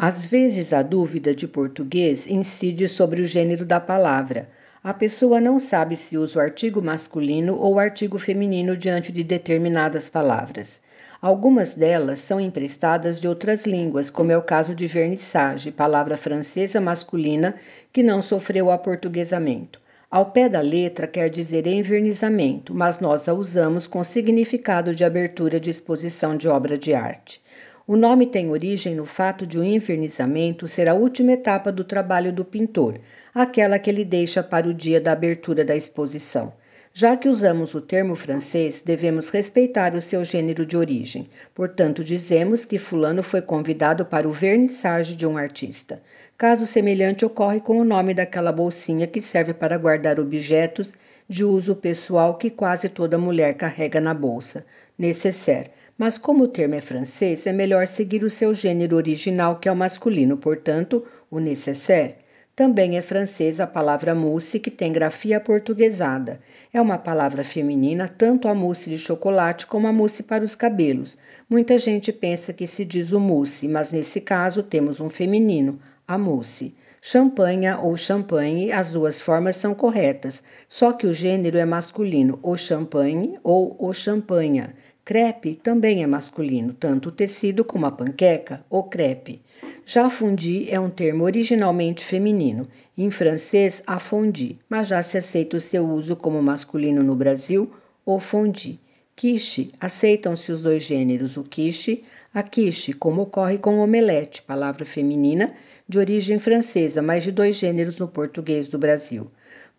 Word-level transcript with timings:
Às 0.00 0.24
vezes 0.24 0.72
a 0.72 0.80
dúvida 0.80 1.34
de 1.34 1.48
português 1.48 2.28
incide 2.28 2.86
sobre 2.86 3.20
o 3.20 3.26
gênero 3.26 3.64
da 3.64 3.80
palavra. 3.80 4.48
A 4.80 4.94
pessoa 4.94 5.40
não 5.40 5.58
sabe 5.58 5.96
se 5.96 6.16
usa 6.16 6.38
o 6.38 6.40
artigo 6.40 6.80
masculino 6.80 7.58
ou 7.58 7.74
o 7.74 7.78
artigo 7.80 8.16
feminino 8.16 8.76
diante 8.76 9.10
de 9.10 9.24
determinadas 9.24 10.08
palavras. 10.08 10.80
Algumas 11.20 11.74
delas 11.74 12.20
são 12.20 12.40
emprestadas 12.40 13.20
de 13.20 13.26
outras 13.26 13.66
línguas, 13.66 14.08
como 14.08 14.30
é 14.30 14.38
o 14.38 14.42
caso 14.42 14.72
de 14.72 14.86
vernissage, 14.86 15.72
palavra 15.72 16.16
francesa 16.16 16.80
masculina 16.80 17.56
que 17.92 18.04
não 18.04 18.22
sofreu 18.22 18.70
aportuguesamento. 18.70 19.80
Ao 20.08 20.26
pé 20.26 20.48
da 20.48 20.60
letra 20.60 21.08
quer 21.08 21.28
dizer 21.28 21.66
envernizamento, 21.66 22.72
mas 22.72 23.00
nós 23.00 23.28
a 23.28 23.34
usamos 23.34 23.88
com 23.88 24.04
significado 24.04 24.94
de 24.94 25.02
abertura 25.02 25.58
de 25.58 25.70
exposição 25.70 26.36
de 26.36 26.46
obra 26.46 26.78
de 26.78 26.94
arte. 26.94 27.42
O 27.88 27.96
nome 27.96 28.26
tem 28.26 28.50
origem 28.50 28.94
no 28.94 29.06
fato 29.06 29.46
de 29.46 29.58
o 29.58 29.64
invernizamento 29.64 30.68
ser 30.68 30.90
a 30.90 30.94
última 30.94 31.32
etapa 31.32 31.72
do 31.72 31.82
trabalho 31.82 32.30
do 32.30 32.44
pintor, 32.44 32.98
aquela 33.34 33.78
que 33.78 33.88
ele 33.88 34.04
deixa 34.04 34.42
para 34.42 34.68
o 34.68 34.74
dia 34.74 35.00
da 35.00 35.12
abertura 35.12 35.64
da 35.64 35.74
exposição. 35.74 36.52
Já 36.92 37.16
que 37.16 37.30
usamos 37.30 37.72
o 37.72 37.80
termo 37.80 38.14
francês, 38.14 38.82
devemos 38.82 39.30
respeitar 39.30 39.94
o 39.94 40.02
seu 40.02 40.22
gênero 40.22 40.66
de 40.66 40.76
origem. 40.76 41.30
Portanto, 41.54 42.04
dizemos 42.04 42.66
que 42.66 42.76
fulano 42.76 43.22
foi 43.22 43.40
convidado 43.40 44.04
para 44.04 44.28
o 44.28 44.32
vernissage 44.32 45.16
de 45.16 45.26
um 45.26 45.38
artista. 45.38 46.02
Caso 46.36 46.66
semelhante 46.66 47.24
ocorre 47.24 47.58
com 47.58 47.80
o 47.80 47.84
nome 47.84 48.12
daquela 48.12 48.52
bolsinha 48.52 49.06
que 49.06 49.22
serve 49.22 49.54
para 49.54 49.78
guardar 49.78 50.20
objetos 50.20 50.94
de 51.28 51.44
uso 51.44 51.76
pessoal 51.76 52.36
que 52.38 52.48
quase 52.48 52.88
toda 52.88 53.18
mulher 53.18 53.54
carrega 53.54 54.00
na 54.00 54.14
bolsa, 54.14 54.64
necessaire. 54.98 55.70
Mas 55.98 56.16
como 56.16 56.44
o 56.44 56.48
termo 56.48 56.76
é 56.76 56.80
francês, 56.80 57.46
é 57.46 57.52
melhor 57.52 57.86
seguir 57.86 58.24
o 58.24 58.30
seu 58.30 58.54
gênero 58.54 58.96
original, 58.96 59.58
que 59.58 59.68
é 59.68 59.72
o 59.72 59.76
masculino, 59.76 60.36
portanto, 60.36 61.04
o 61.30 61.38
nécessaire. 61.38 62.16
Também 62.56 62.96
é 62.96 63.02
francês 63.02 63.60
a 63.60 63.66
palavra 63.66 64.14
mousse, 64.14 64.58
que 64.58 64.70
tem 64.70 64.92
grafia 64.92 65.38
portuguesada. 65.38 66.40
É 66.72 66.80
uma 66.80 66.98
palavra 66.98 67.44
feminina, 67.44 68.08
tanto 68.08 68.48
a 68.48 68.54
mousse 68.54 68.88
de 68.90 68.98
chocolate 68.98 69.66
como 69.66 69.86
a 69.86 69.92
mousse 69.92 70.22
para 70.22 70.42
os 70.42 70.54
cabelos. 70.54 71.18
Muita 71.48 71.78
gente 71.78 72.12
pensa 72.12 72.52
que 72.52 72.66
se 72.66 72.84
diz 72.84 73.12
o 73.12 73.20
mousse, 73.20 73.68
mas 73.68 73.92
nesse 73.92 74.20
caso 74.20 74.62
temos 74.62 74.98
um 75.00 75.08
feminino, 75.08 75.78
a 76.06 76.16
mousse. 76.16 76.74
Champanha 77.10 77.78
ou 77.80 77.96
champanhe, 77.96 78.70
as 78.70 78.92
duas 78.92 79.18
formas 79.18 79.56
são 79.56 79.74
corretas, 79.74 80.42
só 80.68 80.92
que 80.92 81.06
o 81.06 81.12
gênero 81.14 81.56
é 81.56 81.64
masculino, 81.64 82.38
o 82.42 82.54
champanhe 82.54 83.38
ou 83.42 83.74
o 83.78 83.94
champanha. 83.94 84.74
Crepe 85.06 85.54
também 85.54 86.02
é 86.02 86.06
masculino, 86.06 86.74
tanto 86.74 87.08
o 87.08 87.12
tecido 87.12 87.64
como 87.64 87.86
a 87.86 87.90
panqueca, 87.90 88.62
ou 88.68 88.82
crepe. 88.84 89.40
Já 89.86 90.10
fondue 90.10 90.68
é 90.70 90.78
um 90.78 90.90
termo 90.90 91.24
originalmente 91.24 92.04
feminino, 92.04 92.68
em 92.94 93.10
francês 93.10 93.82
a 93.86 93.98
fondue, 93.98 94.58
mas 94.68 94.88
já 94.88 95.02
se 95.02 95.16
aceita 95.16 95.56
o 95.56 95.60
seu 95.62 95.88
uso 95.88 96.14
como 96.14 96.42
masculino 96.42 97.02
no 97.02 97.16
Brasil, 97.16 97.72
ou 98.04 98.20
fondue. 98.20 98.78
Quiche, 99.18 99.72
aceitam-se 99.80 100.52
os 100.52 100.62
dois 100.62 100.84
gêneros, 100.84 101.36
o 101.36 101.42
quiche, 101.42 102.04
a 102.32 102.40
quiche, 102.40 102.92
como 102.92 103.22
ocorre 103.22 103.58
com 103.58 103.80
omelete, 103.80 104.42
palavra 104.42 104.84
feminina 104.84 105.54
de 105.88 105.98
origem 105.98 106.38
francesa, 106.38 107.02
mas 107.02 107.24
de 107.24 107.32
dois 107.32 107.56
gêneros 107.56 107.98
no 107.98 108.06
português 108.06 108.68
do 108.68 108.78
Brasil. 108.78 109.28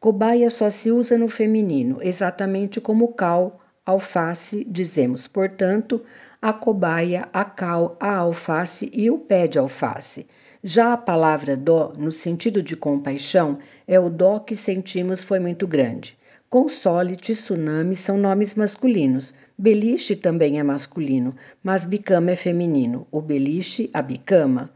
Cobaia 0.00 0.50
só 0.50 0.70
se 0.70 0.90
usa 0.90 1.16
no 1.16 1.28
feminino, 1.28 2.00
exatamente 2.02 2.80
como 2.80 3.12
cal, 3.12 3.60
alface, 3.86 4.66
dizemos, 4.68 5.28
portanto, 5.28 6.02
a 6.42 6.52
cobaia, 6.52 7.28
a 7.32 7.44
cal, 7.44 7.96
a 8.00 8.16
alface 8.16 8.90
e 8.92 9.08
o 9.08 9.18
pé 9.18 9.46
de 9.46 9.56
alface. 9.56 10.26
Já 10.64 10.92
a 10.92 10.96
palavra 10.96 11.56
dó, 11.56 11.92
no 11.96 12.10
sentido 12.10 12.60
de 12.60 12.76
compaixão, 12.76 13.60
é 13.86 14.00
o 14.00 14.10
dó 14.10 14.40
que 14.40 14.56
sentimos 14.56 15.22
foi 15.22 15.38
muito 15.38 15.64
grande. 15.64 16.17
Console, 16.50 17.14
tsunami 17.14 17.94
são 17.94 18.16
nomes 18.16 18.54
masculinos. 18.54 19.34
Beliche 19.58 20.16
também 20.16 20.58
é 20.58 20.62
masculino, 20.62 21.36
mas 21.62 21.84
bicama 21.84 22.30
é 22.30 22.36
feminino. 22.36 23.06
O 23.12 23.20
beliche, 23.20 23.90
a 23.92 24.00
bicama. 24.00 24.70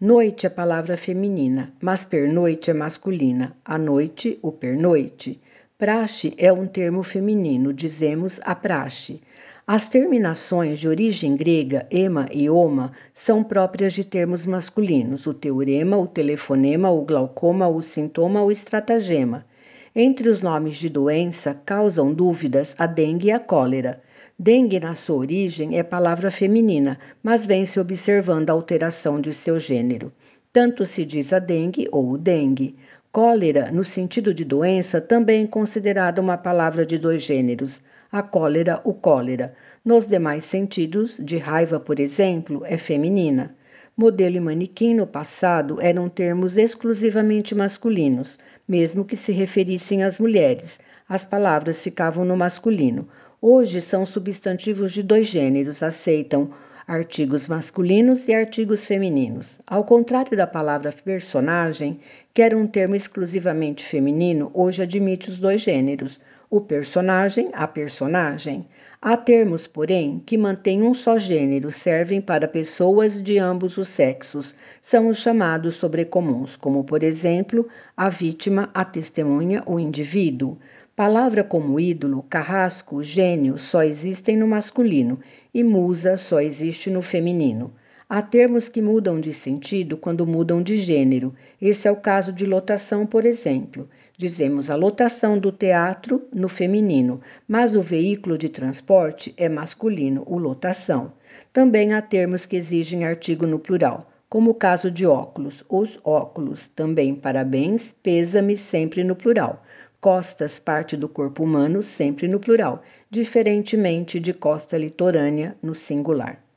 Noite 0.00 0.46
é 0.46 0.48
palavra 0.48 0.96
feminina, 0.96 1.70
mas 1.82 2.06
pernoite 2.06 2.70
é 2.70 2.72
masculina. 2.72 3.54
A 3.62 3.76
noite, 3.76 4.38
o 4.40 4.50
pernoite. 4.50 5.38
Praxe 5.76 6.32
é 6.38 6.50
um 6.50 6.64
termo 6.64 7.02
feminino, 7.02 7.74
dizemos 7.74 8.40
a 8.42 8.54
praxe. 8.54 9.20
As 9.66 9.86
terminações 9.86 10.78
de 10.78 10.88
origem 10.88 11.36
grega, 11.36 11.86
ema 11.90 12.26
e 12.32 12.48
oma, 12.48 12.92
são 13.12 13.44
próprias 13.44 13.92
de 13.92 14.02
termos 14.02 14.46
masculinos, 14.46 15.26
o 15.26 15.34
teorema, 15.34 15.98
o 15.98 16.06
telefonema, 16.06 16.90
o 16.90 17.04
glaucoma, 17.04 17.68
o 17.68 17.82
sintoma, 17.82 18.42
o 18.42 18.50
estratagema. 18.50 19.44
Entre 19.94 20.28
os 20.28 20.42
nomes 20.42 20.76
de 20.76 20.88
doença 20.88 21.60
causam 21.64 22.12
dúvidas 22.12 22.74
a 22.78 22.86
dengue 22.86 23.28
e 23.28 23.32
a 23.32 23.40
cólera. 23.40 24.02
Dengue, 24.38 24.78
na 24.78 24.94
sua 24.94 25.16
origem, 25.16 25.78
é 25.78 25.82
palavra 25.82 26.30
feminina, 26.30 26.98
mas 27.22 27.44
vem 27.44 27.64
se 27.64 27.80
observando 27.80 28.50
a 28.50 28.52
alteração 28.52 29.20
de 29.20 29.32
seu 29.32 29.58
gênero. 29.58 30.12
Tanto 30.52 30.86
se 30.86 31.04
diz 31.04 31.32
a 31.32 31.38
dengue 31.38 31.88
ou 31.90 32.10
o 32.10 32.18
dengue. 32.18 32.76
Cólera, 33.10 33.70
no 33.72 33.84
sentido 33.84 34.32
de 34.32 34.44
doença, 34.44 35.00
também 35.00 35.46
considerada 35.46 36.20
uma 36.20 36.36
palavra 36.36 36.84
de 36.86 36.98
dois 36.98 37.22
gêneros, 37.22 37.82
a 38.12 38.22
cólera, 38.22 38.80
o 38.84 38.94
cólera. 38.94 39.54
Nos 39.84 40.06
demais 40.06 40.44
sentidos, 40.44 41.18
de 41.18 41.38
raiva, 41.38 41.80
por 41.80 41.98
exemplo, 41.98 42.62
é 42.64 42.76
feminina. 42.76 43.56
Modelo 44.00 44.36
e 44.36 44.40
manequim 44.40 44.94
no 44.94 45.08
passado 45.08 45.80
eram 45.80 46.08
termos 46.08 46.56
exclusivamente 46.56 47.52
masculinos, 47.52 48.38
mesmo 48.68 49.04
que 49.04 49.16
se 49.16 49.32
referissem 49.32 50.04
às 50.04 50.20
mulheres. 50.20 50.78
As 51.08 51.24
palavras 51.24 51.82
ficavam 51.82 52.24
no 52.24 52.36
masculino. 52.36 53.08
Hoje 53.42 53.80
são 53.80 54.06
substantivos 54.06 54.92
de 54.92 55.02
dois 55.02 55.26
gêneros, 55.26 55.82
aceitam 55.82 56.52
artigos 56.88 57.46
masculinos 57.46 58.28
e 58.28 58.34
artigos 58.34 58.86
femininos. 58.86 59.60
Ao 59.66 59.84
contrário 59.84 60.34
da 60.34 60.46
palavra 60.46 60.90
personagem, 60.90 62.00
que 62.32 62.40
era 62.40 62.56
um 62.56 62.66
termo 62.66 62.94
exclusivamente 62.96 63.84
feminino, 63.84 64.50
hoje 64.54 64.82
admite 64.82 65.28
os 65.28 65.38
dois 65.38 65.60
gêneros, 65.60 66.18
o 66.48 66.62
personagem, 66.62 67.50
a 67.52 67.68
personagem. 67.68 68.66
Há 69.02 69.18
termos, 69.18 69.66
porém, 69.66 70.22
que 70.24 70.38
mantêm 70.38 70.82
um 70.82 70.94
só 70.94 71.18
gênero, 71.18 71.70
servem 71.70 72.22
para 72.22 72.48
pessoas 72.48 73.22
de 73.22 73.38
ambos 73.38 73.76
os 73.76 73.88
sexos. 73.88 74.56
São 74.80 75.08
os 75.08 75.18
chamados 75.18 75.76
sobrecomuns, 75.76 76.56
como, 76.56 76.82
por 76.84 77.02
exemplo, 77.02 77.68
a 77.94 78.08
vítima, 78.08 78.70
a 78.72 78.82
testemunha, 78.82 79.62
o 79.66 79.78
indivíduo. 79.78 80.56
Palavra 80.98 81.44
como 81.44 81.78
ídolo, 81.78 82.24
carrasco, 82.28 83.04
gênio 83.04 83.56
só 83.56 83.84
existem 83.84 84.36
no 84.36 84.48
masculino 84.48 85.20
e 85.54 85.62
musa 85.62 86.16
só 86.16 86.40
existe 86.40 86.90
no 86.90 87.02
feminino. 87.02 87.72
Há 88.08 88.20
termos 88.20 88.68
que 88.68 88.82
mudam 88.82 89.20
de 89.20 89.32
sentido 89.32 89.96
quando 89.96 90.26
mudam 90.26 90.60
de 90.60 90.76
gênero. 90.76 91.32
Esse 91.62 91.86
é 91.86 91.92
o 91.92 92.00
caso 92.00 92.32
de 92.32 92.44
lotação, 92.44 93.06
por 93.06 93.24
exemplo. 93.24 93.88
Dizemos 94.16 94.70
a 94.70 94.74
lotação 94.74 95.38
do 95.38 95.52
teatro 95.52 96.26
no 96.34 96.48
feminino, 96.48 97.20
mas 97.46 97.76
o 97.76 97.80
veículo 97.80 98.36
de 98.36 98.48
transporte 98.48 99.32
é 99.36 99.48
masculino, 99.48 100.24
o 100.26 100.36
lotação. 100.36 101.12
Também 101.52 101.92
há 101.92 102.02
termos 102.02 102.44
que 102.44 102.56
exigem 102.56 103.04
artigo 103.04 103.46
no 103.46 103.60
plural, 103.60 104.10
como 104.28 104.50
o 104.50 104.54
caso 104.54 104.90
de 104.90 105.06
óculos, 105.06 105.62
os 105.68 106.00
óculos. 106.02 106.66
Também 106.66 107.14
parabéns, 107.14 107.92
pêsame 107.92 108.56
sempre 108.56 109.04
no 109.04 109.14
plural 109.14 109.62
costas 110.00 110.58
parte 110.58 110.96
do 110.96 111.08
corpo 111.08 111.42
humano 111.42 111.82
sempre 111.82 112.28
no 112.28 112.38
plural, 112.38 112.82
diferentemente 113.10 114.20
de 114.20 114.32
costa 114.32 114.78
litorânea 114.78 115.56
no 115.62 115.74
singular. 115.74 116.47